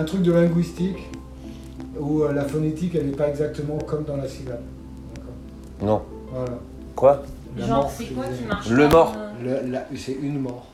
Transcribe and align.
Un 0.00 0.04
truc 0.04 0.22
de 0.22 0.32
linguistique 0.32 0.96
où 1.98 2.22
euh, 2.22 2.32
la 2.32 2.44
phonétique, 2.44 2.94
elle 2.94 3.08
n'est 3.08 3.16
pas 3.16 3.28
exactement 3.28 3.76
comme 3.86 4.04
dans 4.04 4.16
la 4.16 4.26
syllabe. 4.26 4.62
D'accord 5.14 5.32
Non. 5.82 6.02
Voilà. 6.32 6.58
Quoi? 6.96 7.22
La 7.58 7.66
Genre, 7.66 7.76
mort, 7.82 7.90
c'est 7.90 8.06
quoi 8.06 8.24
qui 8.26 8.44
marche 8.44 8.68
Le 8.70 8.88
pas 8.88 8.94
mort. 8.94 9.12
comme, 9.12 9.46
euh, 9.46 9.80
C'est 9.96 10.12
une 10.12 10.38
mort. 10.40 10.66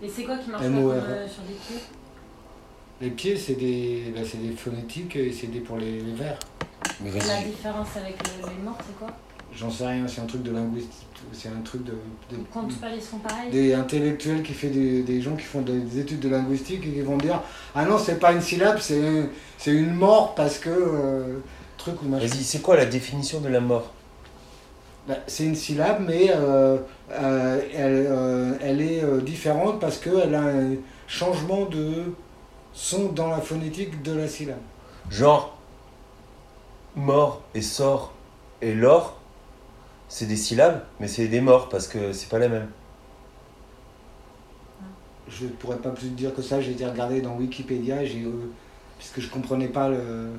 Et 0.00 0.08
c'est 0.08 0.22
quoi 0.22 0.36
qui 0.36 0.50
marche 0.50 0.62
pas 0.62 0.68
M.O.R.. 0.68 0.94
comme, 0.94 1.02
euh, 1.10 1.26
sur 1.28 1.42
pieds? 1.42 1.80
Les 3.00 3.10
pieds, 3.10 3.36
c'est 3.36 3.54
des, 3.54 4.12
bah, 4.14 4.20
c'est 4.24 4.38
des 4.40 4.52
phonétiques 4.54 5.16
et 5.16 5.32
c'est 5.32 5.48
des 5.48 5.58
pour 5.60 5.76
les, 5.78 5.98
les 6.00 6.12
vers. 6.12 6.38
Mais 7.00 7.10
La 7.10 7.42
différence 7.42 7.96
avec 7.96 8.16
le- 8.28 8.48
les 8.48 8.62
morts, 8.62 8.78
c'est 8.86 8.96
quoi? 8.96 9.08
J'en 9.54 9.70
sais 9.70 9.86
rien, 9.86 10.06
c'est 10.06 10.20
un 10.20 10.26
truc 10.26 10.42
de 10.42 10.52
linguistique. 10.52 10.92
C'est 11.32 11.48
un 11.48 11.60
truc 11.64 11.82
de, 11.84 11.92
de- 11.92 11.96
Ils 12.38 12.44
comptent 12.44 12.80
pas, 12.80 12.90
ils 12.94 13.02
sont 13.02 13.18
pareils 13.18 13.50
des 13.50 13.74
intellectuels 13.74 14.42
qui 14.42 14.52
fait 14.54 14.68
des, 14.68 15.02
des 15.02 15.20
gens 15.20 15.34
qui 15.34 15.44
font 15.44 15.62
des, 15.62 15.78
des 15.80 16.00
études 16.00 16.20
de 16.20 16.28
linguistique 16.28 16.84
et 16.86 16.92
qui 16.92 17.00
vont 17.00 17.16
dire 17.16 17.40
ah 17.74 17.84
non 17.84 17.98
c'est 17.98 18.20
pas 18.20 18.32
une 18.32 18.40
syllabe 18.40 18.78
c'est 18.80 19.28
c'est 19.58 19.72
une 19.72 19.94
mort 19.94 20.34
parce 20.36 20.58
que 20.58 20.70
euh, 20.70 21.38
truc 21.76 22.00
ou 22.02 22.06
machin. 22.08 22.26
Vas-y, 22.26 22.44
c'est 22.44 22.60
quoi 22.62 22.76
la 22.76 22.86
définition 22.86 23.40
de 23.40 23.48
la 23.48 23.60
mort? 23.60 23.92
Bah, 25.08 25.16
c'est 25.26 25.44
une 25.44 25.56
syllabe 25.56 26.04
mais 26.06 26.30
euh, 26.30 26.78
euh, 27.10 27.60
elle, 27.74 28.06
euh, 28.08 28.54
elle 28.60 28.80
est 28.80 29.02
euh, 29.02 29.20
différente 29.20 29.80
parce 29.80 29.98
qu'elle 29.98 30.34
a 30.34 30.40
un 30.42 30.74
changement 31.08 31.64
de 31.66 32.14
son 32.72 33.06
dans 33.08 33.28
la 33.28 33.40
phonétique 33.40 34.02
de 34.02 34.12
la 34.12 34.28
syllabe. 34.28 34.58
Genre, 35.10 35.56
mort 36.94 37.42
et 37.54 37.62
sort 37.62 38.12
et 38.62 38.72
l'or, 38.74 39.17
c'est 40.08 40.26
des 40.26 40.36
syllabes, 40.36 40.84
mais 41.00 41.08
c'est 41.08 41.28
des 41.28 41.40
morts 41.40 41.68
parce 41.68 41.86
que 41.86 42.12
c'est 42.12 42.28
pas 42.28 42.38
la 42.38 42.48
même. 42.48 42.68
Je 45.28 45.44
ne 45.44 45.50
pourrais 45.50 45.76
pas 45.76 45.90
plus 45.90 46.08
dire 46.08 46.34
que 46.34 46.40
ça, 46.42 46.60
j'ai 46.60 46.72
été 46.72 46.86
regarder 46.86 47.20
dans 47.20 47.36
Wikipédia, 47.36 48.04
j'ai, 48.04 48.22
euh, 48.24 48.50
puisque 48.98 49.20
je 49.20 49.28
comprenais 49.28 49.68
pas 49.68 49.88
le- 49.90 50.30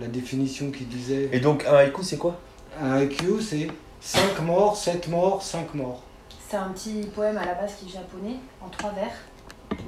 la 0.00 0.08
définition 0.08 0.70
qui 0.72 0.84
disait. 0.84 1.28
Et 1.32 1.38
donc, 1.38 1.64
un 1.64 1.74
haïku, 1.74 2.02
c'est 2.02 2.18
quoi? 2.18 2.36
Un 2.80 3.00
IQ, 3.02 3.40
c'est 3.40 3.68
5 4.00 4.40
morts, 4.40 4.76
7 4.76 5.06
morts, 5.08 5.42
5 5.42 5.74
morts. 5.74 6.02
C'est 6.48 6.56
un 6.56 6.70
petit 6.70 7.06
poème 7.14 7.38
à 7.38 7.44
la 7.46 7.54
base 7.54 7.76
qui 7.76 7.86
est 7.86 7.92
japonais, 7.92 8.36
en 8.60 8.68
trois 8.68 8.90
vers. 8.90 9.12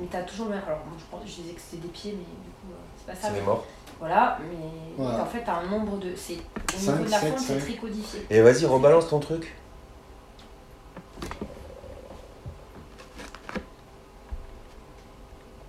Mais 0.01 0.07
t'as 0.11 0.23
toujours 0.23 0.47
le 0.47 0.53
même. 0.53 0.62
Alors, 0.67 0.79
moi, 0.87 0.97
je, 0.99 1.05
pense, 1.11 1.21
je 1.29 1.43
disais 1.43 1.55
que 1.55 1.61
c'était 1.61 1.83
des 1.83 1.89
pieds, 1.89 2.12
mais 2.12 2.19
du 2.25 2.51
coup, 2.51 2.71
euh, 2.73 2.77
c'est 3.06 3.12
pas 3.12 3.19
ça. 3.19 3.34
C'est 3.34 3.42
morts. 3.42 3.64
Voilà, 4.00 4.38
mais 4.50 4.56
Voilà. 4.97 5.22
en 5.22 5.27
fait, 5.27 5.42
t'as 5.44 5.60
un 5.60 5.66
nombre 5.66 5.98
de. 5.98 6.08
C'est, 6.16 6.34
au 6.34 6.92
niveau 6.92 7.05
de 7.05 7.10
la 7.10 7.20
sept, 7.20 7.30
forme, 7.30 7.44
c'est 7.47 7.58
très 7.58 7.74
codifié. 7.74 8.27
Et 8.30 8.41
vas-y, 8.41 8.66
rebalance 8.66 9.08
ton 9.08 9.20
truc. 9.20 9.55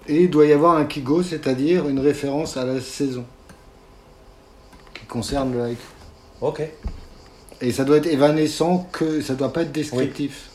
Et 0.08 0.24
il 0.24 0.30
doit 0.30 0.46
y 0.46 0.54
avoir 0.54 0.76
un 0.78 0.86
Kigo, 0.86 1.24
c'est-à-dire 1.24 1.88
une 1.90 2.00
référence 2.00 2.58
à 2.58 2.66
la 2.66 2.80
saison 2.80 3.26
qui 4.94 5.06
concerne 5.06 5.54
le 5.54 5.64
haïku. 5.64 5.82
Ok. 6.42 6.62
Et 7.62 7.72
ça 7.72 7.84
doit 7.86 7.98
être 7.98 8.06
évanescent, 8.08 8.88
que 8.92 9.22
ça 9.22 9.34
doit 9.34 9.52
pas 9.52 9.62
être 9.62 9.72
descriptif. 9.72 10.50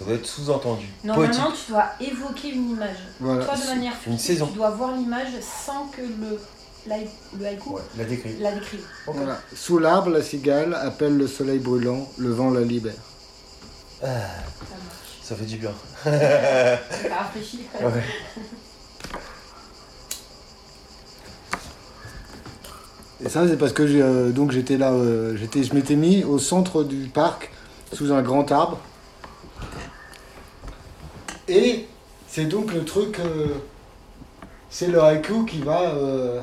Ça 0.00 0.06
doit 0.06 0.14
être 0.14 0.26
sous-entendu. 0.26 0.86
Normalement, 1.04 1.34
Poétique. 1.44 1.64
tu 1.66 1.72
dois 1.72 1.84
évoquer 2.00 2.48
une 2.54 2.70
image. 2.70 2.96
Voilà. 3.20 3.44
Toi, 3.44 3.54
de 3.54 3.66
manière 3.66 3.92
Une 4.06 4.18
saison. 4.18 4.46
tu 4.46 4.54
dois 4.54 4.70
voir 4.70 4.96
l'image 4.96 5.28
sans 5.42 5.88
que 5.88 6.00
le, 6.00 6.40
le 7.38 7.46
haïku 7.46 7.74
Ouais, 7.74 7.82
la 7.98 8.04
décrit. 8.04 8.34
la 8.40 8.52
décrive. 8.52 8.80
Ok. 9.06 9.16
Voilà. 9.18 9.38
Sous 9.54 9.78
l'arbre, 9.78 10.08
la 10.08 10.22
cigale 10.22 10.72
appelle 10.74 11.18
le 11.18 11.26
soleil 11.26 11.58
brûlant, 11.58 12.08
le 12.16 12.30
vent 12.30 12.50
la 12.50 12.62
libère. 12.62 12.94
Ça 14.00 14.06
marche. 14.08 14.16
Ça 15.22 15.36
fait 15.36 15.44
du 15.44 15.58
bien. 15.58 15.72
Rafraîchi 16.06 17.60
Ouais. 17.82 18.02
Et 23.22 23.28
ça, 23.28 23.46
c'est 23.46 23.58
parce 23.58 23.72
que 23.74 23.82
euh, 23.82 24.30
donc 24.30 24.50
j'étais 24.50 24.78
là, 24.78 24.92
euh, 24.92 25.36
j'étais, 25.36 25.62
je 25.62 25.74
m'étais 25.74 25.94
mis 25.96 26.24
au 26.24 26.38
centre 26.38 26.84
du 26.84 27.06
parc, 27.08 27.50
sous 27.92 28.12
un 28.12 28.22
grand 28.22 28.50
arbre. 28.50 28.78
Et 31.50 31.86
c'est 32.28 32.44
donc 32.46 32.72
le 32.72 32.84
truc, 32.84 33.18
euh, 33.18 33.48
c'est 34.70 34.86
le 34.88 35.00
haïku 35.02 35.44
qui 35.44 35.58
va. 35.58 35.80
euh, 35.94 36.40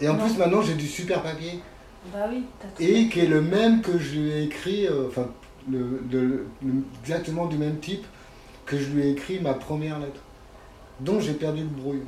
Et 0.00 0.08
en 0.08 0.14
Non. 0.14 0.24
plus, 0.24 0.36
maintenant, 0.38 0.62
j'ai 0.62 0.74
du 0.74 0.86
super 0.86 1.22
papier. 1.22 1.60
Bah 2.12 2.26
oui. 2.30 2.44
Et 2.78 3.08
qui 3.08 3.18
est 3.20 3.26
le 3.26 3.40
même 3.42 3.82
que 3.82 3.98
je 3.98 4.18
lui 4.20 4.30
ai 4.30 4.42
écrit, 4.44 4.86
euh, 4.86 5.08
enfin, 5.08 5.26
le, 5.68 6.00
le- 6.10 6.46
le- 6.62 6.84
exactement 7.02 7.46
du 7.46 7.56
même 7.58 7.78
type 7.80 8.06
que 8.64 8.78
je 8.78 8.86
lui 8.90 9.02
ai 9.02 9.10
écrit 9.10 9.40
ma 9.40 9.54
première 9.54 9.98
lettre, 9.98 10.20
dont 11.00 11.18
j'ai 11.20 11.32
perdu 11.34 11.62
le 11.62 11.68
brouillon. 11.68 12.06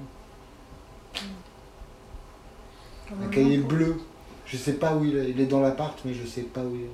Un 3.24 3.26
cahier 3.28 3.58
bleu. 3.58 3.96
Je 4.46 4.56
sais 4.56 4.74
pas 4.74 4.94
où 4.94 5.04
il 5.04 5.16
est. 5.16 5.30
Il 5.30 5.40
est 5.40 5.46
dans 5.46 5.60
l'appart, 5.60 5.98
mais 6.04 6.14
je 6.14 6.24
sais 6.24 6.42
pas 6.42 6.60
où 6.60 6.74
il 6.76 6.82
est. 6.82 6.90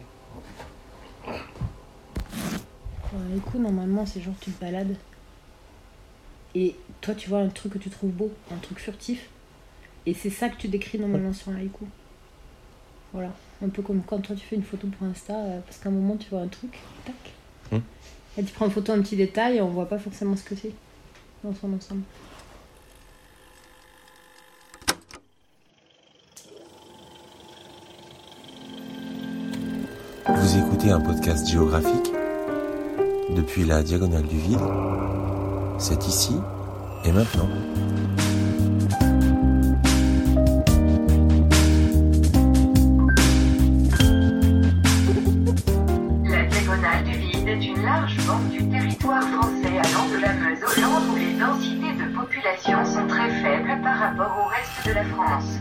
Normalement, 3.58 4.06
c'est 4.06 4.20
genre 4.20 4.34
tu 4.40 4.50
te 4.50 4.60
balades. 4.60 4.96
Et 6.54 6.74
toi, 7.00 7.14
tu 7.14 7.28
vois 7.28 7.40
un 7.40 7.48
truc 7.48 7.74
que 7.74 7.78
tu 7.78 7.90
trouves 7.90 8.12
beau, 8.12 8.32
un 8.50 8.56
truc 8.56 8.78
furtif. 8.78 9.28
Et 10.06 10.14
c'est 10.14 10.30
ça 10.30 10.48
que 10.48 10.56
tu 10.56 10.68
décris 10.68 10.98
normalement 10.98 11.32
sur 11.32 11.50
un 11.50 11.56
haïku. 11.56 11.84
Voilà. 13.12 13.32
Un 13.62 13.68
peu 13.68 13.82
comme 13.82 14.02
quand 14.02 14.18
toi 14.20 14.36
tu 14.36 14.44
fais 14.44 14.56
une 14.56 14.62
photo 14.62 14.86
pour 14.86 15.06
Insta, 15.06 15.34
euh, 15.34 15.60
parce 15.60 15.78
qu'à 15.78 15.88
un 15.88 15.92
moment 15.92 16.16
tu 16.16 16.28
vois 16.30 16.40
un 16.40 16.48
truc, 16.48 16.78
tac. 17.04 17.14
Hmm. 17.72 17.82
Et 18.38 18.44
tu 18.44 18.52
prends 18.52 18.66
en 18.66 18.70
photo 18.70 18.92
un 18.92 19.00
petit 19.00 19.16
détail 19.16 19.56
et 19.56 19.60
on 19.60 19.70
voit 19.70 19.88
pas 19.88 19.98
forcément 19.98 20.36
ce 20.36 20.44
que 20.44 20.54
c'est 20.54 20.72
dans 21.42 21.54
son 21.54 21.72
ensemble. 21.72 22.02
Vous 30.28 30.58
écoutez 30.58 30.90
un 30.90 31.00
podcast 31.00 31.48
géographique? 31.48 32.15
Depuis 33.36 33.64
la 33.64 33.82
diagonale 33.82 34.22
du 34.22 34.38
vide. 34.38 34.58
C'est 35.78 36.08
ici 36.08 36.36
et 37.04 37.12
maintenant. 37.12 37.48
La 46.24 46.44
diagonale 46.44 47.04
du 47.04 47.18
vide 47.18 47.48
est 47.48 47.66
une 47.66 47.82
large 47.82 48.16
bande 48.26 48.48
du 48.50 48.66
territoire 48.70 49.22
français 49.22 49.78
allant 49.84 50.08
de 50.10 50.18
la 50.22 50.32
Meuse 50.32 50.64
au 50.64 50.80
Land 50.80 51.12
où 51.12 51.16
les 51.16 51.34
densités 51.34 51.92
de 51.92 52.16
population 52.16 52.84
sont 52.86 53.06
très 53.06 53.30
faibles 53.42 53.82
par 53.82 53.98
rapport 53.98 54.34
au 54.40 54.48
reste 54.48 54.88
de 54.88 54.92
la 54.94 55.04
France. 55.04 55.60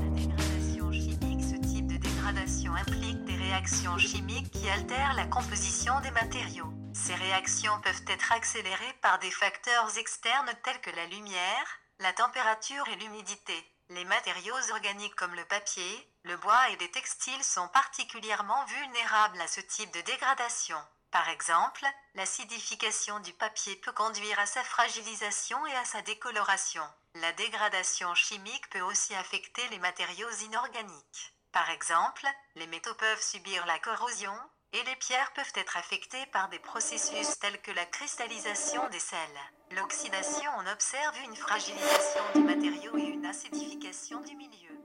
La 0.00 0.08
dégradation 0.16 0.92
chimique, 0.92 1.42
ce 1.42 1.56
type 1.68 1.86
de 1.88 1.98
dégradation 1.98 2.72
implique 2.74 3.24
des 3.26 3.36
réactions 3.36 3.98
chimiques 3.98 4.31
qui 4.62 4.70
altèrent 4.70 5.14
la 5.14 5.26
composition 5.26 5.98
des 6.02 6.12
matériaux. 6.12 6.72
Ces 6.94 7.16
réactions 7.16 7.80
peuvent 7.80 8.04
être 8.06 8.30
accélérées 8.30 8.96
par 9.00 9.18
des 9.18 9.30
facteurs 9.32 9.98
externes 9.98 10.52
tels 10.62 10.80
que 10.80 10.90
la 10.90 11.06
lumière, 11.06 11.66
la 11.98 12.12
température 12.12 12.86
et 12.86 12.94
l'humidité. 12.94 13.54
Les 13.88 14.04
matériaux 14.04 14.54
organiques 14.70 15.16
comme 15.16 15.34
le 15.34 15.44
papier, 15.46 16.08
le 16.22 16.36
bois 16.36 16.68
et 16.70 16.76
les 16.76 16.90
textiles 16.92 17.42
sont 17.42 17.66
particulièrement 17.68 18.64
vulnérables 18.66 19.40
à 19.40 19.48
ce 19.48 19.60
type 19.60 19.92
de 19.94 20.00
dégradation. 20.02 20.78
Par 21.10 21.28
exemple, 21.28 21.84
l'acidification 22.14 23.18
du 23.18 23.32
papier 23.32 23.74
peut 23.76 23.92
conduire 23.92 24.38
à 24.38 24.46
sa 24.46 24.62
fragilisation 24.62 25.66
et 25.66 25.74
à 25.74 25.84
sa 25.84 26.02
décoloration. 26.02 26.84
La 27.16 27.32
dégradation 27.32 28.14
chimique 28.14 28.70
peut 28.70 28.82
aussi 28.82 29.12
affecter 29.16 29.66
les 29.70 29.80
matériaux 29.80 30.30
inorganiques. 30.44 31.31
Par 31.52 31.68
exemple, 31.68 32.26
les 32.56 32.66
métaux 32.66 32.94
peuvent 32.94 33.20
subir 33.20 33.66
la 33.66 33.78
corrosion 33.78 34.32
et 34.72 34.82
les 34.84 34.96
pierres 34.96 35.32
peuvent 35.34 35.52
être 35.54 35.76
affectées 35.76 36.24
par 36.32 36.48
des 36.48 36.58
processus 36.58 37.38
tels 37.40 37.60
que 37.60 37.72
la 37.72 37.84
cristallisation 37.84 38.80
des 38.88 38.98
sels. 38.98 39.18
L'oxydation, 39.76 40.50
on 40.58 40.72
observe 40.72 41.14
une 41.26 41.36
fragilisation 41.36 42.22
des 42.34 42.40
matériaux 42.40 42.96
et 42.96 43.02
une 43.02 43.26
acidification 43.26 44.20
du 44.20 44.34
milieu. 44.34 44.82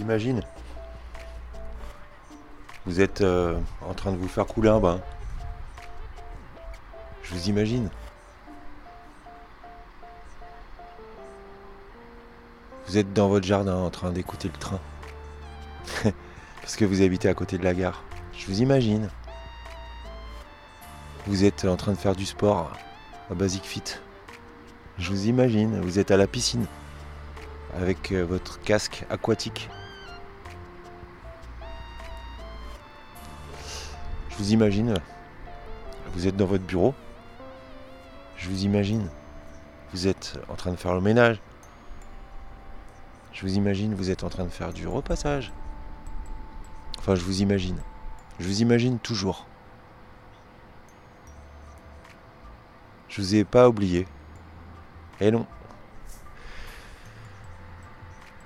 Vous 0.00 0.06
imagine. 0.06 0.42
Vous 2.86 3.00
êtes 3.00 3.20
euh, 3.20 3.58
en 3.82 3.92
train 3.92 4.12
de 4.12 4.16
vous 4.16 4.28
faire 4.28 4.46
couler 4.46 4.70
un 4.70 4.80
bain. 4.80 5.00
Je 7.22 7.34
vous 7.34 7.48
imagine. 7.48 7.90
Vous 12.86 12.96
êtes 12.98 13.12
dans 13.12 13.28
votre 13.28 13.46
jardin 13.46 13.76
en 13.76 13.90
train 13.90 14.10
d'écouter 14.10 14.48
le 14.48 14.58
train. 14.58 14.80
Parce 16.62 16.76
que 16.76 16.84
vous 16.84 17.02
habitez 17.02 17.28
à 17.28 17.34
côté 17.34 17.58
de 17.58 17.64
la 17.64 17.74
gare. 17.74 18.02
Je 18.32 18.46
vous 18.46 18.62
imagine. 18.62 19.08
Vous 21.26 21.44
êtes 21.44 21.66
en 21.66 21.76
train 21.76 21.92
de 21.92 21.98
faire 21.98 22.16
du 22.16 22.26
sport 22.26 22.72
à 23.30 23.34
Basic 23.34 23.64
Fit. 23.64 24.00
Je 24.98 25.10
vous 25.10 25.26
imagine. 25.26 25.78
Vous 25.82 25.98
êtes 25.98 26.10
à 26.10 26.16
la 26.16 26.26
piscine 26.26 26.66
avec 27.76 28.12
euh, 28.12 28.24
votre 28.24 28.60
casque 28.62 29.04
aquatique. 29.10 29.68
Vous 34.40 34.52
imagine. 34.52 34.94
Vous 36.14 36.26
êtes 36.26 36.36
dans 36.36 36.46
votre 36.46 36.64
bureau. 36.64 36.94
Je 38.36 38.48
vous 38.48 38.64
imagine. 38.64 39.06
Vous 39.92 40.08
êtes 40.08 40.38
en 40.48 40.54
train 40.54 40.70
de 40.70 40.76
faire 40.76 40.94
le 40.94 41.02
ménage. 41.02 41.40
Je 43.32 43.42
vous 43.42 43.54
imagine, 43.54 43.94
vous 43.94 44.10
êtes 44.10 44.24
en 44.24 44.30
train 44.30 44.44
de 44.44 44.50
faire 44.50 44.72
du 44.72 44.88
repassage. 44.88 45.52
Enfin, 46.98 47.14
je 47.14 47.22
vous 47.22 47.42
imagine. 47.42 47.76
Je 48.38 48.46
vous 48.46 48.62
imagine 48.62 48.98
toujours. 48.98 49.46
Je 53.08 53.20
vous 53.20 53.34
ai 53.34 53.44
pas 53.44 53.68
oublié. 53.68 54.06
Et 55.20 55.30
non. 55.30 55.46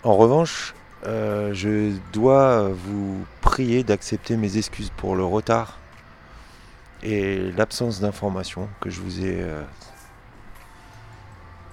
En 0.03 0.17
revanche, 0.17 0.75
euh, 1.07 1.55
je 1.55 1.97
dois 2.13 2.71
vous 2.71 3.25
prier 3.43 3.85
d'accepter 3.85 4.37
mes 4.37 4.59
excuses 4.59 4.91
pour 4.97 5.15
le 5.15 5.25
retard 5.25 5.79
et 7.05 7.53
l'absence 7.53 8.01
d'informations 8.01 8.69
que 8.81 8.89
je 8.89 9.01
vous 9.01 9.25
ai 9.25 9.43
euh, 9.43 9.63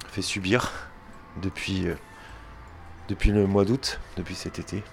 fait 0.10 0.22
subir 0.22 0.72
depuis, 1.42 1.88
euh, 1.88 1.96
depuis 3.08 3.32
le 3.32 3.48
mois 3.48 3.64
d'août, 3.64 4.00
depuis 4.18 4.36
cet 4.36 4.60
été. 4.60 4.84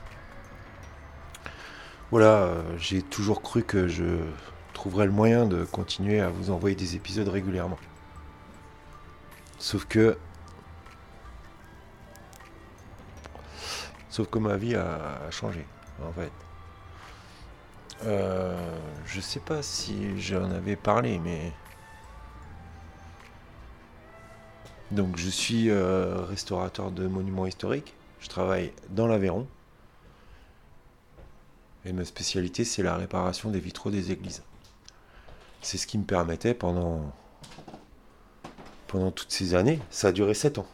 Voilà, 2.12 2.44
euh, 2.44 2.62
j'ai 2.78 3.02
toujours 3.02 3.42
cru 3.42 3.64
que 3.64 3.88
je 3.88 4.04
trouverais 4.72 5.06
le 5.06 5.12
moyen 5.12 5.44
de 5.44 5.64
continuer 5.64 6.20
à 6.20 6.28
vous 6.28 6.50
envoyer 6.50 6.76
des 6.76 6.94
épisodes 6.94 7.28
régulièrement. 7.28 7.78
Sauf 9.58 9.86
que. 9.86 10.16
Sauf 14.08 14.30
que 14.30 14.38
ma 14.38 14.56
vie 14.56 14.76
a 14.76 15.30
changé, 15.30 15.66
en 16.02 16.12
fait. 16.12 16.32
Euh, 18.04 18.56
je 19.06 19.20
sais 19.20 19.40
pas 19.40 19.62
si 19.62 20.20
j'en 20.20 20.50
avais 20.50 20.76
parlé, 20.76 21.18
mais. 21.18 21.52
Donc, 24.90 25.16
je 25.16 25.28
suis 25.28 25.68
euh, 25.68 26.22
restaurateur 26.22 26.90
de 26.90 27.06
monuments 27.06 27.46
historiques. 27.46 27.94
Je 28.20 28.28
travaille 28.28 28.72
dans 28.90 29.06
l'Aveyron. 29.06 29.46
Et 31.84 31.92
ma 31.92 32.04
spécialité, 32.04 32.64
c'est 32.64 32.82
la 32.82 32.96
réparation 32.96 33.50
des 33.50 33.60
vitraux 33.60 33.90
des 33.90 34.12
églises. 34.12 34.42
C'est 35.60 35.78
ce 35.78 35.86
qui 35.86 35.98
me 35.98 36.04
permettait 36.04 36.54
pendant, 36.54 37.12
pendant 38.86 39.10
toutes 39.10 39.30
ces 39.30 39.54
années, 39.54 39.80
ça 39.90 40.08
a 40.08 40.12
duré 40.12 40.34
7 40.34 40.58
ans. 40.58 40.66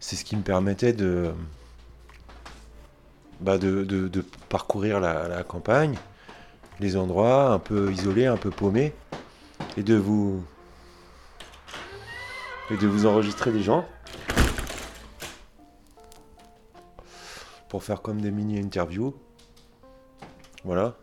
C'est 0.00 0.16
ce 0.16 0.24
qui 0.24 0.36
me 0.36 0.42
permettait 0.42 0.92
de, 0.92 1.32
bah 3.44 3.58
de, 3.58 4.24
parcourir 4.48 5.00
la, 5.00 5.28
la 5.28 5.44
campagne, 5.44 5.98
les 6.80 6.96
endroits 6.96 7.52
un 7.52 7.58
peu 7.58 7.92
isolés, 7.92 8.24
un 8.24 8.38
peu 8.38 8.50
paumés, 8.50 8.94
et 9.76 9.82
de 9.82 9.96
vous, 9.96 10.42
et 12.70 12.76
de 12.78 12.86
vous 12.86 13.04
enregistrer 13.04 13.52
des 13.52 13.62
gens 13.62 13.84
pour 17.68 17.84
faire 17.84 18.00
comme 18.00 18.22
des 18.22 18.30
mini-interviews. 18.30 19.14
Voilà. 20.64 20.94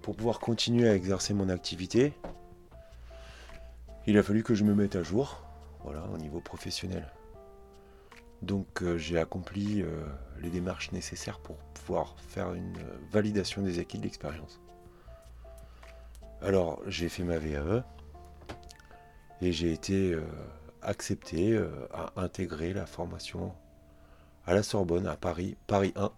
Pour 0.00 0.16
pouvoir 0.16 0.40
continuer 0.40 0.88
à 0.88 0.94
exercer 0.94 1.34
mon 1.34 1.50
activité, 1.50 2.14
il 4.06 4.16
a 4.16 4.22
fallu 4.22 4.42
que 4.42 4.54
je 4.54 4.64
me 4.64 4.74
mette 4.74 4.96
à 4.96 5.02
jour, 5.02 5.42
voilà, 5.84 6.04
au 6.14 6.16
niveau 6.16 6.40
professionnel. 6.40 7.06
Donc 8.42 8.82
euh, 8.82 8.98
j'ai 8.98 9.18
accompli 9.18 9.82
euh, 9.82 9.88
les 10.40 10.50
démarches 10.50 10.92
nécessaires 10.92 11.38
pour 11.38 11.56
pouvoir 11.56 12.14
faire 12.18 12.52
une 12.52 12.76
euh, 12.76 12.98
validation 13.10 13.62
des 13.62 13.78
acquis 13.78 13.98
de 13.98 14.04
l'expérience. 14.04 14.60
Alors 16.42 16.80
j'ai 16.86 17.08
fait 17.08 17.24
ma 17.24 17.38
VAE 17.38 17.82
et 19.40 19.52
j'ai 19.52 19.72
été 19.72 20.16
accepté 20.82 21.58
à 21.92 22.12
intégrer 22.16 22.72
la 22.72 22.86
formation 22.86 23.54
à 24.46 24.54
la 24.54 24.62
Sorbonne, 24.62 25.06
à 25.06 25.16
Paris, 25.16 25.56
Paris 25.66 25.92
1, 25.96 26.10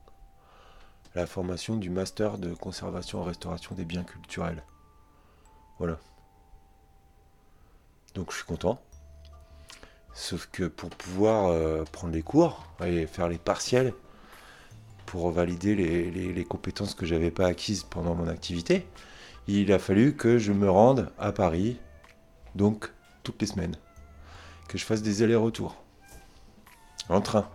la 1.14 1.26
formation 1.26 1.76
du 1.76 1.88
master 1.88 2.38
de 2.38 2.52
conservation 2.52 3.22
et 3.22 3.26
restauration 3.26 3.74
des 3.74 3.84
biens 3.84 4.04
culturels. 4.04 4.62
Voilà. 5.78 5.98
Donc 8.14 8.32
je 8.32 8.36
suis 8.36 8.46
content. 8.46 8.80
Sauf 10.12 10.48
que 10.50 10.64
pour 10.64 10.90
pouvoir 10.90 11.46
euh, 11.46 11.84
prendre 11.84 12.12
les 12.12 12.22
cours 12.22 12.66
et 12.84 13.06
faire 13.06 13.28
les 13.28 13.38
partiels, 13.38 13.92
pour 15.08 15.30
valider 15.30 15.74
les, 15.74 16.44
compétences 16.44 16.94
que 16.94 17.06
j'avais 17.06 17.30
pas 17.30 17.46
acquises 17.46 17.82
pendant 17.82 18.14
mon 18.14 18.28
activité, 18.28 18.86
il 19.46 19.72
a 19.72 19.78
fallu 19.78 20.14
que 20.14 20.36
je 20.36 20.52
me 20.52 20.70
rende 20.70 21.10
à 21.18 21.32
Paris, 21.32 21.78
donc 22.54 22.92
toutes 23.22 23.40
les 23.40 23.46
semaines, 23.46 23.76
que 24.68 24.76
je 24.76 24.84
fasse 24.84 25.00
des 25.00 25.22
allers-retours 25.22 25.82
en 27.08 27.22
train. 27.22 27.48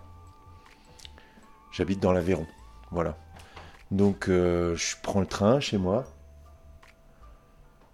J'habite 1.72 2.00
dans 2.00 2.12
l'Aveyron, 2.12 2.48
voilà. 2.90 3.16
Donc 3.92 4.30
euh, 4.30 4.76
je 4.76 4.96
prends 5.04 5.20
le 5.20 5.28
train 5.28 5.60
chez 5.60 5.78
moi. 5.78 6.06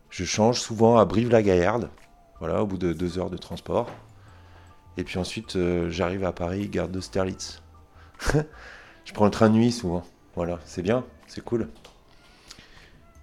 Je 0.10 0.24
change 0.24 0.62
souvent 0.62 0.98
à 0.98 1.04
Brive-la-Gaillarde, 1.04 1.90
voilà, 2.40 2.64
au 2.64 2.66
bout 2.66 2.78
de 2.78 2.94
deux 2.94 3.20
heures 3.20 3.30
de 3.30 3.38
transport. 3.38 3.90
Et 5.00 5.06
puis 5.06 5.18
ensuite, 5.18 5.56
euh, 5.56 5.90
j'arrive 5.90 6.26
à 6.26 6.34
Paris, 6.34 6.68
gare 6.68 6.90
d'Austerlitz. 6.90 7.62
je 9.06 9.14
prends 9.14 9.24
le 9.24 9.32
train 9.32 9.48
de 9.48 9.54
nuit 9.54 9.72
souvent. 9.72 10.04
Voilà, 10.36 10.60
c'est 10.66 10.82
bien, 10.82 11.06
c'est 11.26 11.42
cool. 11.42 11.70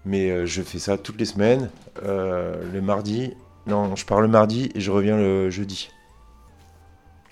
Mais 0.06 0.30
euh, 0.30 0.46
je 0.46 0.62
fais 0.62 0.78
ça 0.78 0.96
toutes 0.96 1.18
les 1.18 1.26
semaines. 1.26 1.68
euh, 2.02 2.72
le 2.72 2.80
mardi, 2.80 3.34
non, 3.66 3.94
je 3.94 4.06
pars 4.06 4.22
le 4.22 4.28
mardi 4.28 4.70
et 4.74 4.80
je 4.80 4.90
reviens 4.90 5.18
le 5.18 5.50
jeudi. 5.50 5.90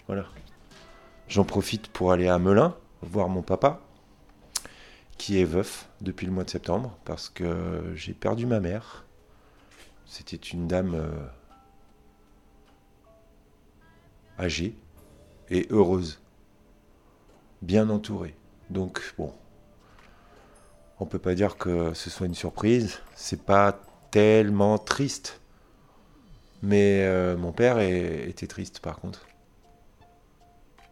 Voilà. 0.08 0.26
J'en 1.26 1.44
profite 1.44 1.88
pour 1.88 2.12
aller 2.12 2.28
à 2.28 2.38
Melun, 2.38 2.74
voir 3.00 3.30
mon 3.30 3.40
papa, 3.40 3.80
qui 5.16 5.40
est 5.40 5.46
veuf 5.46 5.88
depuis 6.02 6.26
le 6.26 6.32
mois 6.32 6.44
de 6.44 6.50
septembre, 6.50 6.98
parce 7.06 7.30
que 7.30 7.94
j'ai 7.94 8.12
perdu 8.12 8.44
ma 8.44 8.60
mère. 8.60 9.06
C'était 10.04 10.36
une 10.36 10.68
dame 10.68 11.02
âgée 14.44 14.76
et 15.50 15.66
heureuse, 15.70 16.20
bien 17.62 17.90
entourée. 17.90 18.36
Donc 18.70 19.14
bon, 19.18 19.32
on 21.00 21.06
peut 21.06 21.18
pas 21.18 21.34
dire 21.34 21.56
que 21.56 21.92
ce 21.94 22.10
soit 22.10 22.26
une 22.26 22.34
surprise. 22.34 23.00
C'est 23.14 23.42
pas 23.42 23.80
tellement 24.10 24.78
triste, 24.78 25.40
mais 26.62 27.02
euh, 27.02 27.36
mon 27.36 27.52
père 27.52 27.80
était 27.80 28.46
triste 28.46 28.80
par 28.80 28.96
contre. 28.96 29.26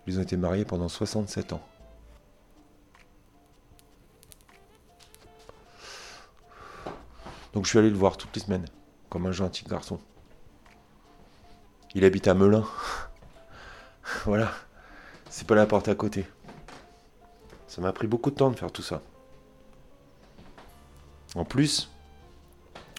Ils 0.06 0.18
ont 0.18 0.22
été 0.22 0.36
mariés 0.36 0.64
pendant 0.64 0.88
67 0.88 1.52
ans. 1.52 1.62
Donc 7.52 7.66
je 7.66 7.70
suis 7.70 7.78
allé 7.78 7.90
le 7.90 7.96
voir 7.96 8.16
toutes 8.16 8.34
les 8.34 8.42
semaines, 8.42 8.64
comme 9.10 9.26
un 9.26 9.32
gentil 9.32 9.64
garçon. 9.64 10.00
Il 11.94 12.04
habite 12.04 12.26
à 12.26 12.34
Melun. 12.34 12.64
Voilà. 14.24 14.52
C'est 15.30 15.46
pas 15.46 15.54
la 15.54 15.66
porte 15.66 15.88
à 15.88 15.94
côté. 15.94 16.26
Ça 17.66 17.80
m'a 17.80 17.92
pris 17.92 18.06
beaucoup 18.06 18.30
de 18.30 18.36
temps 18.36 18.50
de 18.50 18.56
faire 18.56 18.70
tout 18.70 18.82
ça. 18.82 19.00
En 21.34 21.44
plus, 21.44 21.90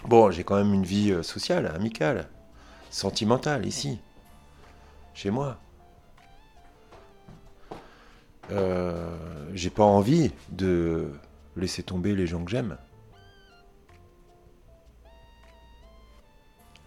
bon, 0.05 0.31
j'ai 0.31 0.43
quand 0.43 0.55
même 0.55 0.73
une 0.73 0.85
vie 0.85 1.11
euh, 1.11 1.21
sociale, 1.21 1.67
amicale, 1.67 2.27
sentimentale 2.89 3.65
ici, 3.67 3.99
chez 5.13 5.29
moi. 5.29 5.59
Euh, 8.51 9.15
j'ai 9.53 9.69
pas 9.69 9.83
envie 9.83 10.31
de 10.49 11.11
laisser 11.55 11.83
tomber 11.83 12.15
les 12.15 12.25
gens 12.25 12.43
que 12.43 12.49
j'aime. 12.49 12.77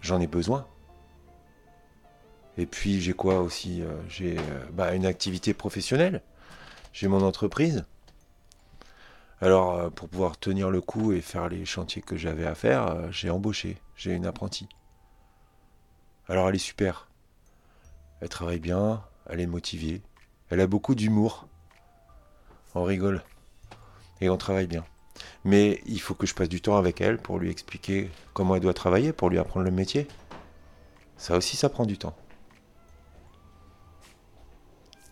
J'en 0.01 0.19
ai 0.19 0.27
besoin. 0.27 0.67
Et 2.57 2.65
puis 2.65 2.99
j'ai 3.01 3.13
quoi 3.13 3.41
aussi 3.41 3.81
euh, 3.81 3.95
J'ai 4.09 4.37
euh, 4.37 4.65
bah, 4.71 4.93
une 4.93 5.05
activité 5.05 5.53
professionnelle. 5.53 6.21
J'ai 6.91 7.07
mon 7.07 7.21
entreprise. 7.21 7.85
Alors 9.39 9.75
euh, 9.75 9.89
pour 9.89 10.09
pouvoir 10.09 10.39
tenir 10.39 10.71
le 10.71 10.81
coup 10.81 11.13
et 11.13 11.21
faire 11.21 11.49
les 11.49 11.65
chantiers 11.65 12.01
que 12.01 12.17
j'avais 12.17 12.47
à 12.47 12.55
faire, 12.55 13.11
j'ai 13.11 13.29
embauché. 13.29 13.77
J'ai 13.95 14.13
une 14.13 14.25
apprentie. 14.25 14.67
Alors 16.27 16.49
elle 16.49 16.55
est 16.55 16.59
super. 16.59 17.07
Elle 18.21 18.29
travaille 18.29 18.59
bien, 18.59 19.03
elle 19.29 19.39
est 19.39 19.47
motivée. 19.47 20.01
Elle 20.49 20.61
a 20.61 20.67
beaucoup 20.67 20.95
d'humour. 20.95 21.47
On 22.73 22.83
rigole. 22.83 23.21
Et 24.19 24.29
on 24.29 24.37
travaille 24.37 24.67
bien. 24.67 24.83
Mais 25.45 25.81
il 25.85 26.01
faut 26.01 26.15
que 26.15 26.25
je 26.25 26.33
passe 26.33 26.49
du 26.49 26.61
temps 26.61 26.77
avec 26.77 27.01
elle 27.01 27.19
pour 27.19 27.37
lui 27.37 27.51
expliquer 27.51 28.09
comment 28.33 28.55
elle 28.55 28.61
doit 28.61 28.73
travailler, 28.73 29.13
pour 29.13 29.29
lui 29.29 29.37
apprendre 29.37 29.65
le 29.65 29.71
métier. 29.71 30.07
Ça 31.17 31.37
aussi, 31.37 31.55
ça 31.57 31.69
prend 31.69 31.85
du 31.85 31.97
temps. 31.97 32.15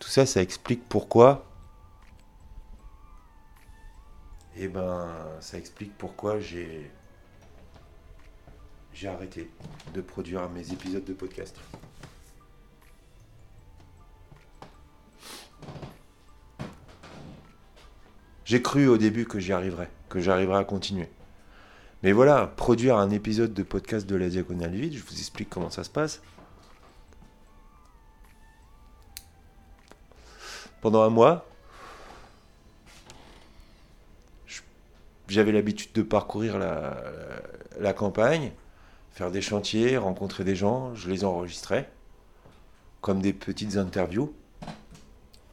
Tout 0.06 0.12
ça, 0.12 0.24
ça 0.24 0.40
explique 0.40 0.88
pourquoi. 0.88 1.44
Eh 4.56 4.68
ben, 4.68 5.08
ça 5.40 5.58
explique 5.58 5.98
pourquoi 5.98 6.38
j'ai 6.38 6.92
j'ai 8.94 9.08
arrêté 9.08 9.50
de 9.94 10.00
produire 10.00 10.48
mes 10.50 10.72
épisodes 10.72 11.04
de 11.04 11.12
podcast. 11.12 11.56
J'ai 18.44 18.62
cru 18.62 18.86
au 18.86 18.98
début 18.98 19.26
que 19.26 19.40
j'y 19.40 19.52
arriverais, 19.52 19.90
que 20.08 20.20
j'arriverais 20.20 20.60
à 20.60 20.64
continuer. 20.64 21.08
Mais 22.04 22.12
voilà, 22.12 22.46
produire 22.46 22.96
un 22.96 23.10
épisode 23.10 23.52
de 23.52 23.64
podcast 23.64 24.06
de 24.06 24.14
la 24.14 24.28
Diagonale 24.28 24.70
Vide, 24.70 24.94
je 24.94 25.02
vous 25.02 25.18
explique 25.18 25.50
comment 25.50 25.70
ça 25.70 25.82
se 25.82 25.90
passe. 25.90 26.22
Pendant 30.86 31.02
un 31.02 31.10
mois, 31.10 31.44
j'avais 35.26 35.50
l'habitude 35.50 35.90
de 35.94 36.02
parcourir 36.02 36.58
la, 36.58 36.96
la 37.80 37.92
campagne, 37.92 38.52
faire 39.10 39.32
des 39.32 39.40
chantiers, 39.40 39.96
rencontrer 39.96 40.44
des 40.44 40.54
gens, 40.54 40.94
je 40.94 41.10
les 41.10 41.24
enregistrais, 41.24 41.90
comme 43.00 43.20
des 43.20 43.32
petites 43.32 43.78
interviews. 43.78 44.32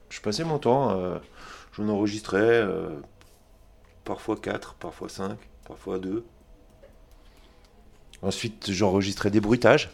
Je 0.10 0.22
passais 0.22 0.44
mon 0.44 0.60
temps, 0.60 0.92
euh, 0.92 1.18
j'en 1.76 1.90
enregistrais 1.90 2.38
euh, 2.38 2.90
parfois 4.04 4.38
4, 4.38 4.76
parfois 4.76 5.10
5, 5.10 5.40
parfois 5.68 5.98
2. 5.98 6.24
Ensuite, 8.22 8.72
j'enregistrais 8.72 9.32
des 9.32 9.42
bruitages, 9.42 9.90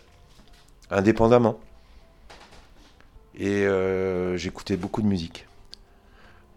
indépendamment. 0.91 1.61
Et 3.39 3.65
euh, 3.65 4.35
j'écoutais 4.35 4.75
beaucoup 4.75 5.01
de 5.01 5.07
musique. 5.07 5.47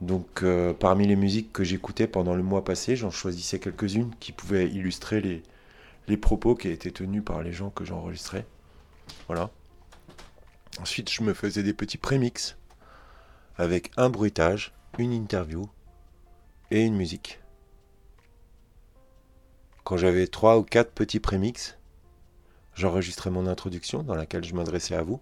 Donc, 0.01 0.43
euh, 0.43 0.75
parmi 0.75 1.07
les 1.07 1.15
musiques 1.15 1.53
que 1.53 1.63
j'écoutais 1.63 2.09
pendant 2.09 2.35
le 2.35 2.43
mois 2.43 2.65
passé, 2.65 2.97
j'en 2.97 3.13
choisissais 3.13 3.61
quelques-unes 3.61 4.11
qui 4.19 4.33
pouvaient 4.33 4.69
illustrer 4.69 5.21
les, 5.21 6.17
propos 6.17 6.57
qui 6.57 6.69
étaient 6.69 6.91
tenus 6.91 7.25
par 7.25 7.41
les 7.45 7.53
gens 7.53 7.71
que 7.71 7.85
j'enregistrais. 7.85 8.45
Voilà. 9.29 9.51
Ensuite, 10.81 11.09
je 11.09 11.23
me 11.23 11.33
faisais 11.35 11.63
des 11.63 11.73
petits 11.73 11.99
prémix 11.99 12.57
avec 13.57 13.93
un 13.97 14.11
bruitage, 14.11 14.75
une 14.99 15.13
interview 15.13 15.69
et 16.73 16.83
une 16.83 16.97
musique. 16.97 17.39
Quand 19.85 19.97
j'avais 19.97 20.27
trois 20.27 20.59
ou 20.59 20.65
quatre 20.65 20.91
petits 20.91 21.21
prémix, 21.21 21.79
j'enregistrais 22.75 23.31
mon 23.31 23.47
introduction 23.47 24.03
dans 24.03 24.17
laquelle 24.17 24.45
je 24.45 24.55
m'adressais 24.55 24.97
à 24.97 25.03
vous. 25.03 25.21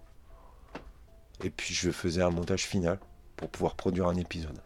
Et 1.43 1.49
puis 1.49 1.73
je 1.73 1.91
faisais 1.91 2.21
un 2.21 2.29
montage 2.29 2.63
final 2.63 2.99
pour 3.35 3.49
pouvoir 3.49 3.75
produire 3.75 4.07
un 4.07 4.15
épisode. 4.15 4.59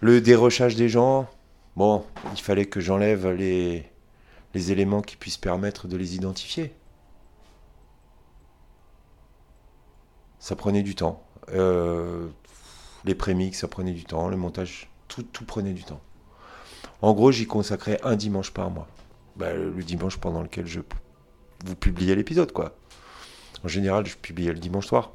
Le 0.00 0.20
dérochage 0.20 0.76
des 0.76 0.88
gens, 0.88 1.28
bon, 1.76 2.04
il 2.32 2.40
fallait 2.40 2.66
que 2.66 2.80
j'enlève 2.80 3.28
les, 3.30 3.84
éléments 4.54 5.02
qui 5.02 5.16
puissent 5.16 5.36
permettre 5.36 5.88
de 5.88 5.96
les 5.96 6.14
identifier. 6.14 6.72
Ça 10.38 10.56
prenait 10.56 10.82
du 10.82 10.94
temps. 10.94 11.24
Euh, 11.50 12.28
les 13.04 13.14
prémix, 13.14 13.58
ça 13.58 13.68
prenait 13.68 13.92
du 13.92 14.04
temps. 14.04 14.28
Le 14.28 14.36
montage, 14.36 14.88
tout, 15.08 15.24
prenait 15.46 15.72
du 15.72 15.84
temps. 15.84 16.00
En 17.02 17.12
gros, 17.12 17.32
j'y 17.32 17.46
consacrais 17.46 18.00
un 18.04 18.16
dimanche 18.16 18.52
par 18.52 18.70
mois. 18.70 18.88
Bah, 19.36 19.52
le 19.52 19.70
le 19.70 19.82
dimanche 19.82 20.16
pendant 20.16 20.42
lequel 20.42 20.66
je 20.66 20.80
vous 21.64 21.76
publiais 21.76 22.14
l'épisode, 22.14 22.52
quoi. 22.52 22.76
En 23.64 23.68
général, 23.68 24.06
je 24.06 24.16
publiais 24.16 24.52
le 24.52 24.58
dimanche 24.58 24.86
soir. 24.86 25.12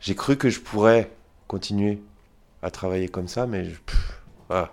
J'ai 0.00 0.14
cru 0.14 0.36
que 0.36 0.50
je 0.50 0.60
pourrais 0.60 1.10
continuer 1.48 2.00
à 2.62 2.70
travailler 2.70 3.08
comme 3.08 3.28
ça, 3.28 3.46
mais 3.46 3.70
ah. 4.50 4.70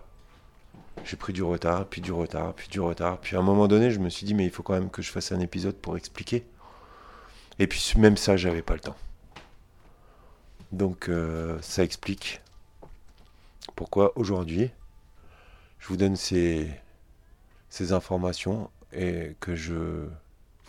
j'ai 1.04 1.18
pris 1.18 1.34
du 1.34 1.44
retard, 1.44 1.86
puis 1.86 2.02
du 2.02 2.12
retard, 2.12 2.54
puis 2.54 2.68
du 2.68 2.80
retard. 2.80 3.18
Puis 3.20 3.36
à 3.36 3.40
un 3.40 3.44
moment 3.44 3.68
donné, 3.68 3.92
je 3.92 4.00
me 4.00 4.10
suis 4.10 4.26
dit, 4.26 4.34
mais 4.34 4.46
il 4.46 4.52
faut 4.52 4.64
quand 4.64 4.74
même 4.74 4.90
que 4.90 5.02
je 5.02 5.12
fasse 5.12 5.32
un 5.32 5.40
épisode 5.40 5.76
pour 5.76 5.98
expliquer. 5.98 6.46
Et 7.60 7.68
puis 7.68 7.94
même 7.98 8.18
ça, 8.18 8.38
j'avais 8.38 8.62
pas 8.62 8.74
le 8.74 8.80
temps. 8.80 8.96
Donc 10.72 11.10
euh, 11.10 11.58
ça 11.62 11.84
explique 11.84 12.42
pourquoi 13.76 14.18
aujourd'hui, 14.18 14.70
je 15.80 15.88
vous 15.88 15.98
donne 15.98 16.16
ces 16.16 16.72
informations 17.92 18.70
et 18.94 19.36
que 19.40 19.56
je 19.56 20.08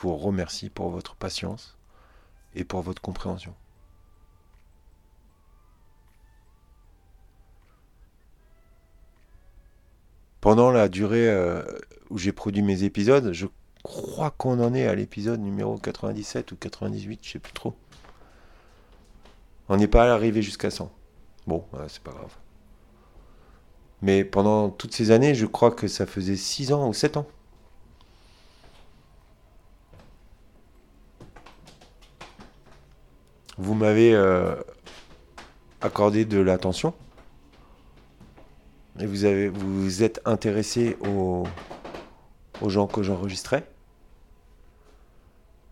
vous 0.02 0.16
remercie 0.16 0.68
pour 0.68 0.90
votre 0.90 1.14
patience 1.14 1.76
et 2.54 2.64
pour 2.64 2.82
votre 2.82 3.00
compréhension. 3.00 3.54
Pendant 10.40 10.72
la 10.72 10.88
durée 10.88 11.28
euh, 11.28 11.62
où 12.10 12.18
j'ai 12.18 12.32
produit 12.32 12.62
mes 12.62 12.82
épisodes, 12.82 13.32
je 13.32 13.46
crois 13.84 14.32
qu'on 14.32 14.60
en 14.60 14.74
est 14.74 14.86
à 14.86 14.94
l'épisode 14.94 15.40
numéro 15.40 15.78
97 15.78 16.50
ou 16.50 16.56
98, 16.56 17.20
je 17.22 17.30
sais 17.30 17.38
plus 17.38 17.52
trop. 17.52 17.74
On 19.68 19.76
n'est 19.76 19.86
pas 19.86 20.12
arrivé 20.12 20.42
jusqu'à 20.42 20.70
100. 20.70 20.90
Bon, 21.46 21.64
ouais, 21.72 21.86
c'est 21.86 22.02
pas 22.02 22.10
grave. 22.10 22.36
Mais 24.02 24.24
pendant 24.24 24.68
toutes 24.68 24.92
ces 24.92 25.12
années, 25.12 25.36
je 25.36 25.46
crois 25.46 25.70
que 25.70 25.86
ça 25.86 26.06
faisait 26.06 26.36
6 26.36 26.72
ans 26.72 26.88
ou 26.88 26.92
7 26.92 27.18
ans. 27.18 27.26
Vous 33.58 33.74
m'avez 33.74 34.14
euh, 34.14 34.54
accordé 35.80 36.24
de 36.24 36.38
l'attention. 36.38 36.94
Et 38.98 39.06
vous 39.06 39.24
avez 39.24 39.48
vous 39.48 40.02
êtes 40.02 40.20
intéressé 40.24 40.96
aux, 41.06 41.44
aux 42.60 42.68
gens 42.68 42.86
que 42.86 43.02
j'enregistrais. 43.02 43.66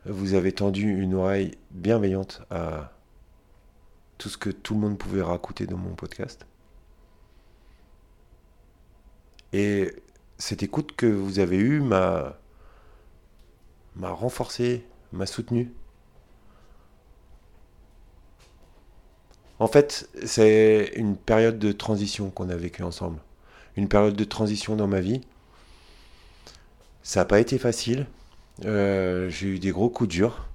Vous 0.07 0.35
avez 0.35 0.53
tendu 0.53 1.03
une 1.03 1.15
oreille 1.15 1.53
bienveillante 1.71 2.43
à 2.51 2.93
tout 4.17 4.29
ce 4.29 4.39
que 4.39 4.51
tout 4.51 4.75
le 4.75 4.81
monde 4.81 4.99
pouvait 4.99 5.23
raconter 5.23 5.67
dans 5.67 5.77
mon 5.77 5.95
podcast. 5.95 6.47
Et 9.53 9.93
cette 10.39 10.63
écoute 10.63 10.93
que 10.97 11.07
vous 11.07 11.39
avez 11.39 11.57
eue 11.57 11.81
m'a 11.81 12.37
m'a 13.97 14.11
renforcé, 14.11 14.87
m'a 15.13 15.27
soutenu. 15.27 15.73
En 19.61 19.69
fait, 19.69 20.09
c'est 20.25 20.93
une 20.97 21.17
période 21.17 21.59
de 21.59 21.71
transition 21.71 22.31
qu'on 22.31 22.49
a 22.49 22.57
vécue 22.57 22.83
ensemble. 22.83 23.21
Une 23.77 23.89
période 23.89 24.17
de 24.17 24.25
transition 24.25 24.75
dans 24.75 24.89
ma 24.89 25.01
vie. 25.01 25.21
Ça 27.03 27.21
n'a 27.21 27.25
pas 27.27 27.41
été 27.41 27.59
facile. 27.59 28.07
Euh, 28.65 29.29
J'ai 29.29 29.49
eu 29.49 29.59
des 29.59 29.71
gros 29.71 29.91
coups 29.91 30.09
durs. 30.09 30.49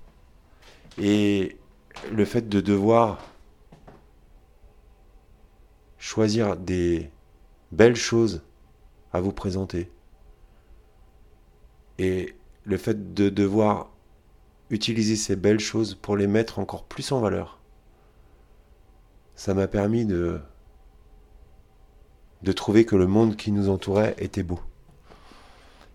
Et 0.97 1.57
le 2.11 2.25
fait 2.25 2.49
de 2.49 2.61
devoir 2.61 3.19
choisir 5.97 6.57
des 6.57 7.09
belles 7.71 7.95
choses 7.95 8.41
à 9.13 9.21
vous 9.21 9.31
présenter 9.31 9.89
et 11.97 12.35
le 12.63 12.77
fait 12.77 13.13
de 13.13 13.29
devoir 13.29 13.89
utiliser 14.69 15.15
ces 15.15 15.35
belles 15.35 15.59
choses 15.59 15.95
pour 15.95 16.17
les 16.17 16.27
mettre 16.27 16.59
encore 16.59 16.83
plus 16.83 17.11
en 17.11 17.19
valeur, 17.21 17.59
ça 19.35 19.53
m'a 19.53 19.67
permis 19.67 20.05
de, 20.05 20.39
de 22.41 22.51
trouver 22.51 22.85
que 22.85 22.95
le 22.95 23.07
monde 23.07 23.35
qui 23.35 23.51
nous 23.51 23.69
entourait 23.69 24.15
était 24.17 24.43
beau. 24.43 24.59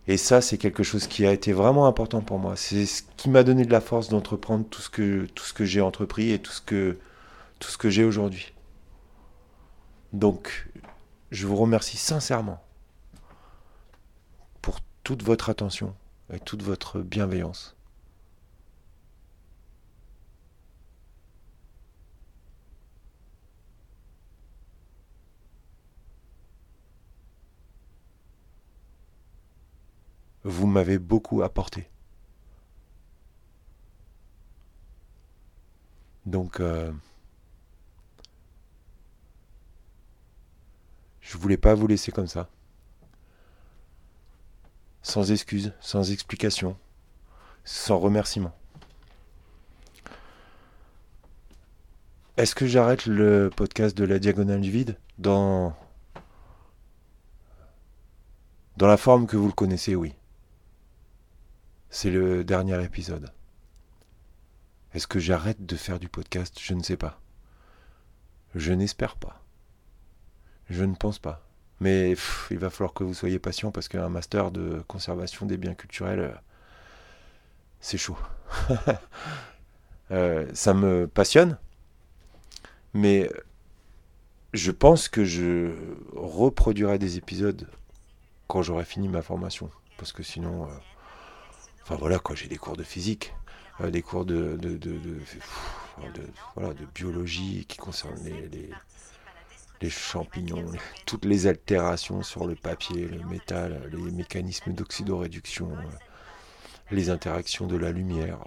Et 0.07 0.17
ça, 0.17 0.41
c'est 0.41 0.59
quelque 0.59 0.83
chose 0.83 1.07
qui 1.07 1.25
a 1.27 1.33
été 1.33 1.53
vraiment 1.53 1.87
important 1.87 2.21
pour 2.21 2.38
moi. 2.38 2.57
C'est 2.57 2.87
ce 2.87 3.03
qui 3.17 3.31
m'a 3.31 3.45
donné 3.45 3.64
de 3.64 3.71
la 3.71 3.81
force 3.81 4.09
d'entreprendre 4.09 4.64
tout 4.69 4.83
ce 4.83 4.91
que, 4.91 5.27
tout 5.35 5.45
ce 5.45 5.53
que 5.53 5.64
j'ai 5.64 5.81
entrepris 5.81 6.33
et 6.33 6.38
tout 6.38 6.53
ce 6.53 6.61
que, 6.61 6.99
tout 7.61 7.71
ce 7.71 7.79
que 7.79 7.91
j'ai 7.91 8.05
aujourd'hui. 8.05 8.53
Donc, 10.12 10.69
je 11.31 11.47
vous 11.47 11.57
remercie 11.57 11.97
sincèrement 11.97 12.61
pour 14.61 14.81
toute 15.05 15.23
votre 15.23 15.49
attention 15.49 15.95
et 16.33 16.41
toute 16.41 16.62
votre 16.62 17.01
bienveillance. 17.01 17.77
Vous 30.51 30.67
m'avez 30.67 30.99
beaucoup 30.99 31.43
apporté. 31.43 31.89
Donc, 36.27 36.61
euh, 36.61 36.93
je 41.21 41.39
voulais 41.39 41.57
pas 41.57 41.75
vous 41.75 41.87
laisser 41.87 42.13
comme 42.13 42.27
ça. 42.27 42.49
Sans 45.03 45.33
excuse, 45.33 45.73
sans 45.81 46.11
explication, 46.13 46.77
sans 47.65 47.99
remerciement. 47.99 48.55
Est-ce 52.37 52.55
que 52.55 52.67
j'arrête 52.67 53.07
le 53.07 53.51
podcast 53.55 53.97
de 53.97 54.05
la 54.05 54.19
diagonale 54.19 54.61
du 54.61 54.71
vide 54.71 54.99
dans 55.19 55.75
dans 58.77 58.87
la 58.87 58.97
forme 58.97 59.27
que 59.27 59.37
vous 59.37 59.47
le 59.47 59.53
connaissez, 59.53 59.95
oui. 59.95 60.15
C'est 61.92 62.11
le 62.11 62.44
dernier 62.44 62.83
épisode. 62.85 63.33
Est-ce 64.94 65.09
que 65.09 65.18
j'arrête 65.18 65.66
de 65.66 65.74
faire 65.74 65.98
du 65.98 66.09
podcast? 66.09 66.57
Je 66.61 66.74
ne 66.74 66.85
sais 66.85 66.96
pas. 66.96 67.20
Je 68.55 68.72
n'espère 68.72 69.16
pas. 69.16 69.42
Je 70.68 70.85
ne 70.85 70.94
pense 70.94 71.18
pas. 71.18 71.44
Mais 71.81 72.14
il 72.50 72.59
va 72.59 72.70
falloir 72.70 72.94
que 72.94 73.03
vous 73.03 73.12
soyez 73.12 73.40
patient 73.40 73.72
parce 73.72 73.88
qu'un 73.88 74.09
master 74.09 74.53
de 74.53 74.85
conservation 74.87 75.46
des 75.46 75.57
biens 75.57 75.74
culturels, 75.74 76.20
euh, 76.20 76.33
c'est 77.81 77.98
chaud. 77.98 78.18
Euh, 80.12 80.50
ça 80.55 80.74
me 80.74 81.07
passionne, 81.07 81.57
mais 82.94 83.31
je 84.53 84.72
pense 84.72 85.09
que 85.09 85.24
je 85.24 85.70
reproduirai 86.16 86.98
des 86.98 87.16
épisodes 87.16 87.70
quand 88.48 88.61
j'aurai 88.61 88.85
fini 88.85 89.07
ma 89.07 89.22
formation. 89.22 89.70
Parce 89.98 90.11
que 90.11 90.24
sinon, 90.24 90.64
euh, 90.64 90.74
voilà, 91.96 92.18
quand 92.18 92.35
j'ai 92.35 92.48
des 92.48 92.57
cours 92.57 92.76
de 92.76 92.85
physique, 92.85 93.35
euh, 93.81 93.90
des 93.90 94.03
cours 94.03 94.24
de, 94.24 94.57
de, 94.57 94.79
biologie 96.94 97.64
qui 97.68 97.79
concernent 97.79 98.22
les, 99.81 99.88
champignons, 99.88 100.70
toutes 101.07 101.24
les 101.24 101.46
altérations 101.46 102.22
sur 102.22 102.46
le 102.46 102.55
papier, 102.55 103.07
le 103.07 103.24
métal, 103.24 103.90
les 103.92 104.11
mécanismes 104.12 104.72
d'oxydoréduction, 104.72 105.70
euh, 105.72 105.83
les 106.90 107.11
interactions 107.11 107.66
de 107.66 107.76
la 107.76 107.90
lumière. 107.90 108.38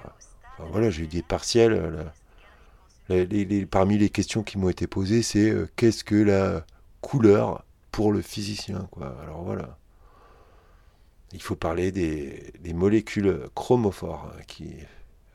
Voilà, 0.59 0.89
j'ai 0.89 1.03
eu 1.03 1.07
des 1.07 1.23
partiels. 1.23 2.11
Les, 3.09 3.65
parmi 3.65 3.97
les 3.97 4.09
questions 4.09 4.43
qui 4.43 4.57
m'ont 4.57 4.69
été 4.69 4.87
posées, 4.87 5.23
c'est 5.23 5.49
euh, 5.49 5.69
qu'est-ce 5.75 6.03
que 6.03 6.15
la 6.15 6.65
couleur 7.01 7.65
pour 7.91 8.13
le 8.13 8.21
physicien 8.21 8.87
quoi. 8.91 9.15
Il 11.33 11.41
faut 11.41 11.55
parler 11.55 11.91
des, 11.91 12.73
molécules 12.73 13.49
chromophores 13.55 14.31
hein, 14.35 14.41
qui 14.47 14.75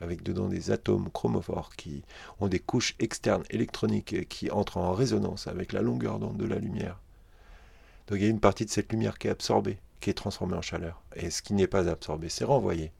avec 0.01 0.23
dedans 0.23 0.47
des 0.47 0.71
atomes 0.71 1.09
chromophores 1.11 1.75
qui 1.75 2.03
ont 2.39 2.47
des 2.47 2.59
couches 2.59 2.95
externes 2.99 3.43
électroniques 3.49 4.29
qui 4.29 4.49
entrent 4.49 4.77
en 4.77 4.93
résonance 4.93 5.47
avec 5.47 5.73
la 5.73 5.81
longueur 5.81 6.19
d'onde 6.19 6.37
de 6.37 6.45
la 6.45 6.57
lumière. 6.57 6.97
Donc 8.07 8.19
il 8.19 8.23
y 8.23 8.27
a 8.27 8.29
une 8.29 8.39
partie 8.39 8.65
de 8.65 8.69
cette 8.69 8.91
lumière 8.93 9.17
qui 9.17 9.27
est 9.27 9.31
absorbée, 9.31 9.77
qui 9.99 10.09
est 10.09 10.13
transformée 10.13 10.55
en 10.55 10.61
chaleur. 10.61 11.01
Et 11.15 11.29
ce 11.29 11.41
qui 11.41 11.53
n'est 11.53 11.67
pas 11.67 11.89
absorbé, 11.89 12.29
c'est 12.29 12.45
renvoyé. 12.45 12.93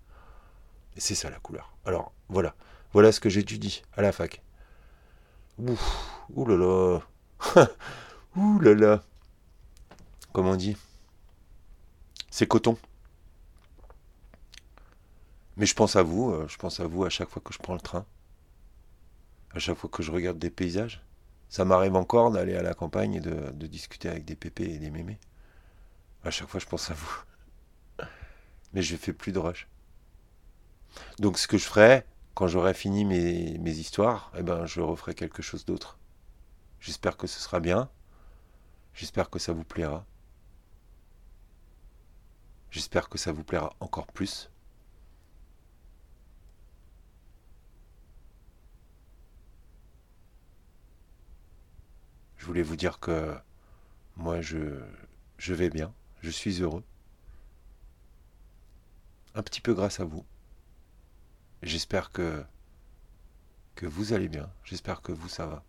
Et 0.98 1.00
c'est 1.00 1.16
ça 1.16 1.30
la 1.30 1.40
couleur. 1.40 1.74
Alors 1.86 2.12
voilà, 2.28 2.54
voilà 2.92 3.14
ce 3.14 3.22
que 3.22 3.30
j'étudie 3.30 3.82
à 3.96 4.02
la 4.02 4.12
fac. 4.12 4.42
Ouh 5.60 6.46
là 6.46 6.58
là. 8.76 9.04
Comment 10.34 10.52
on 10.52 10.56
dit? 10.56 10.76
C'est 12.30 12.46
coton. 12.46 12.78
Mais 15.60 15.66
je 15.66 15.76
pense 15.76 15.98
à 15.98 16.04
vous, 16.04 16.32
euh, 16.32 16.48
je 16.48 16.58
pense 16.58 16.80
à 16.80 16.88
vous 16.88 17.04
à 17.04 17.10
chaque 17.10 17.28
fois 17.28 17.42
que 17.44 17.54
je 17.54 17.60
prends 17.60 17.74
le 17.74 17.82
train, 17.82 18.06
à 19.54 19.60
chaque 19.60 19.78
fois 19.78 19.90
que 19.90 20.02
je 20.02 20.10
regarde 20.10 20.40
des 20.40 20.50
paysages. 20.50 21.04
Ça 21.50 21.66
m'arrive 21.66 21.98
encore 21.98 22.32
d'aller 22.32 22.56
à 22.56 22.62
la 22.62 22.74
campagne 22.74 23.16
et 23.16 23.20
de, 23.20 23.68
discuter 23.68 24.08
avec 24.08 24.24
des 24.24 24.38
pépés 24.38 24.70
et 24.70 24.78
des 24.78 24.90
mémés. 24.90 25.20
À 26.24 26.32
chaque 26.32 26.48
fois, 26.48 26.62
je 26.62 26.66
pense 26.66 26.90
à 26.92 26.94
vous. 26.94 27.24
Mais 28.74 28.82
je 28.82 28.96
fais 28.96 29.12
plus 29.12 29.34
de 29.34 29.40
rush. 29.40 29.68
Donc, 31.20 31.38
ce 31.38 31.48
que 31.48 31.58
je 31.58 31.66
ferai, 31.66 32.06
quand 32.36 32.48
j'aurai 32.48 32.74
fini 32.74 33.04
mes, 33.04 33.58
mes 33.58 33.74
histoires, 33.74 34.32
eh 34.38 34.44
ben, 34.44 34.66
je 34.66 34.80
referai 34.80 35.14
quelque 35.14 35.42
chose 35.42 35.66
d'autre. 35.66 36.00
J'espère 36.80 37.18
que 37.18 37.28
ce 37.28 37.40
sera 37.40 37.60
bien. 37.60 37.90
J'espère 38.94 39.30
que 39.30 39.40
ça 39.40 39.52
vous 39.52 39.66
plaira. 39.66 40.06
J'espère 42.72 43.10
que 43.10 43.18
ça 43.18 43.34
vous 43.34 43.44
plaira 43.44 43.76
encore 43.82 44.08
plus. 44.08 44.50
Voulais 52.50 52.64
vous 52.64 52.78
dire 52.78 53.00
que 53.00 53.38
moi, 54.16 54.42
je, 54.42 54.82
je 55.38 55.54
vais 55.54 55.70
bien, 55.70 55.94
je 56.24 56.32
suis 56.32 56.64
heureux. 56.64 56.84
Un 59.36 59.44
petit 59.44 59.62
peu 59.62 59.76
grâce 59.76 60.00
à 60.00 60.04
vous. 60.04 60.26
J'espère 61.62 62.12
que, 62.12 62.44
que 63.76 63.86
vous 63.86 64.14
allez 64.14 64.30
bien, 64.30 64.52
j'espère 64.64 65.04
que 65.04 65.12
vous, 65.12 65.30
ça 65.30 65.46
va. 65.46 65.64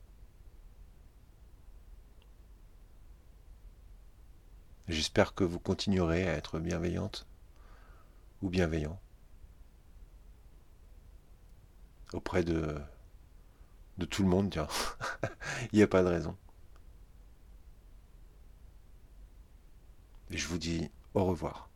J'espère 4.89 5.35
que 5.35 5.45
vous 5.45 5.61
continuerez 5.61 6.27
à 6.31 6.33
être 6.33 6.61
bienveillante 6.61 7.27
ou 8.41 8.49
bienveillant 8.49 8.99
auprès 12.15 12.43
de, 12.43 12.81
de 13.99 14.07
tout 14.07 14.23
le 14.23 14.31
monde, 14.31 14.49
tiens. 14.51 14.69
Il 15.73 15.77
n'y 15.77 15.83
a 15.83 15.87
pas 15.87 16.03
de 16.03 16.09
raison. 16.09 16.39
Et 20.31 20.39
je 20.39 20.49
vous 20.49 20.59
dis 20.59 20.91
au 21.15 21.25
revoir. 21.27 21.70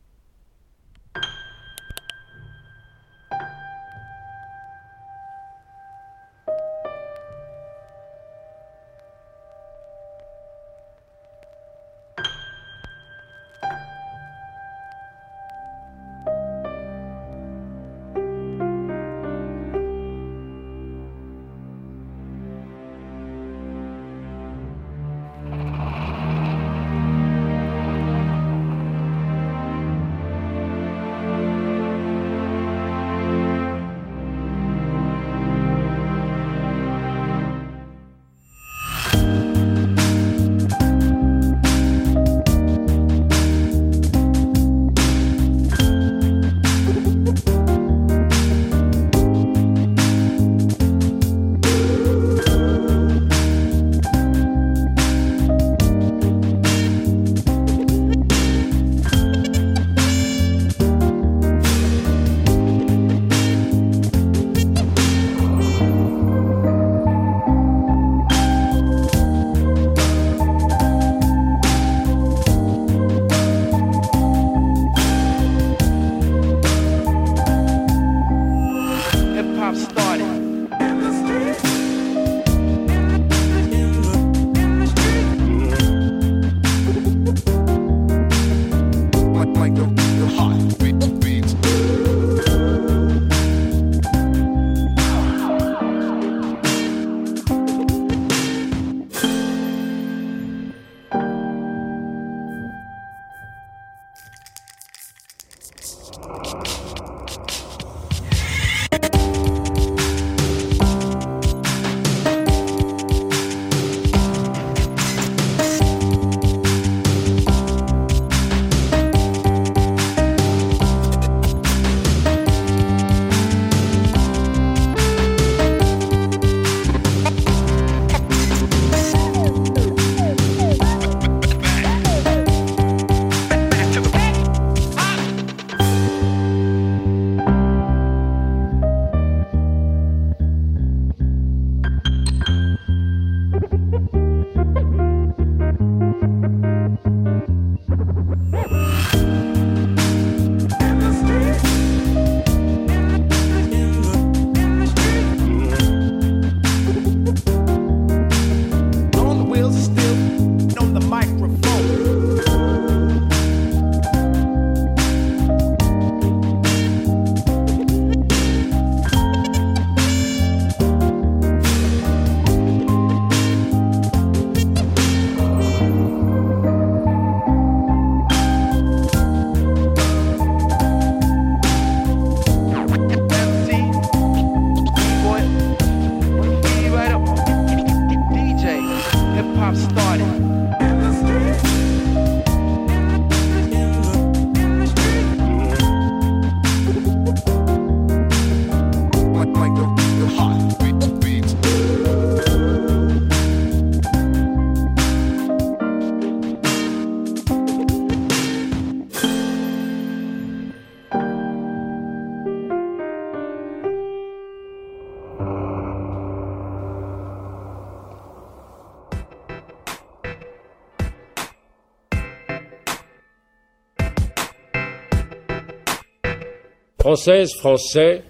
Françaises, 227.05 227.53
Français, 227.59 228.25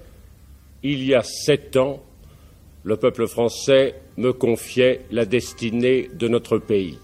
il 0.82 1.04
y 1.04 1.14
a 1.14 1.22
sept 1.22 1.76
ans, 1.76 2.02
le 2.82 2.96
peuple 2.96 3.28
français 3.28 3.94
me 4.16 4.32
confiait 4.32 5.02
la 5.12 5.26
destinée 5.26 6.10
de 6.12 6.26
notre 6.26 6.58
pays. 6.58 6.98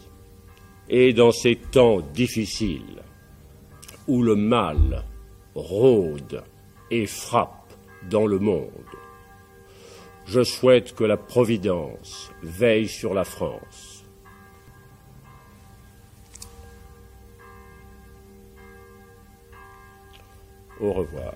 Et 0.89 1.13
dans 1.13 1.31
ces 1.31 1.55
temps 1.55 2.01
difficiles, 2.01 3.05
où 4.09 4.25
le 4.25 4.35
mal 4.35 5.05
rôde 5.55 6.43
et 6.91 7.07
frappe 7.07 7.73
dans 8.11 8.27
le 8.27 8.41
monde, 8.41 8.73
je 10.27 10.43
souhaite 10.43 10.97
que 10.97 11.05
la 11.05 11.17
Providence 11.17 12.33
veille 12.43 12.89
sur 12.89 13.15
la 13.15 13.23
France. 13.23 14.05
Au 20.81 20.93
revoir. 20.93 21.35